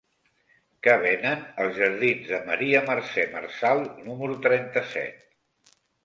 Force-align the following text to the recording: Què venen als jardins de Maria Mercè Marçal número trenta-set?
Què 0.85 0.93
venen 1.01 1.41
als 1.65 1.75
jardins 1.81 2.23
de 2.31 2.39
Maria 2.47 2.81
Mercè 2.87 3.25
Marçal 3.33 3.83
número 4.07 4.39
trenta-set? 4.47 5.29